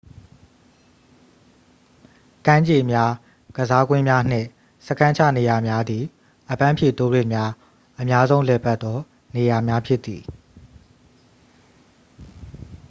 [2.45, 3.11] ကမ်းခြေများ
[3.57, 4.47] ကစားကွင်းများနှင့်
[4.87, 6.03] စခန်းချနေရာများသည်
[6.51, 7.51] အပန်းဖြေတိုးရစ်များ
[7.99, 8.97] အများဆုံးလည်ပတ်သော
[9.35, 10.21] နေရာများဖြစ်သည်